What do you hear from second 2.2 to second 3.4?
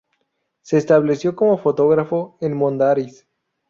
en Mondariz.